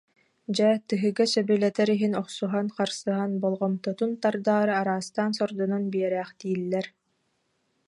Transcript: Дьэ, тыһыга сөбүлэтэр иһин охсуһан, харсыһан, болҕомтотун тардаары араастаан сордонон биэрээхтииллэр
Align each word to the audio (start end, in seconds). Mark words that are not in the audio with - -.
Дьэ, 0.55 0.69
тыһыга 0.87 1.25
сөбүлэтэр 1.31 1.89
иһин 1.95 2.13
охсуһан, 2.21 2.67
харсыһан, 2.75 3.31
болҕомтотун 3.43 4.11
тардаары 4.23 4.73
араастаан 4.81 5.31
сордонон 5.39 5.83
биэрээхтииллэр 5.93 6.85